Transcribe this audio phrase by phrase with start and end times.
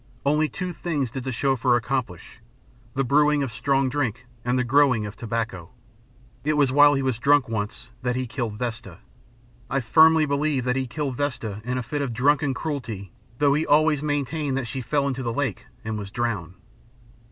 [0.25, 2.39] Only two things did the Chauffeur accomplish
[2.95, 5.69] the brewing of strong drink and the growing of tobacco.
[6.43, 8.97] It was while he was drunk, once, that he killed Vesta.
[9.69, 13.63] I firmly believe that he killed Vesta in a fit of drunken cruelty though he
[13.67, 16.55] always maintained that she fell into the lake and was drowned.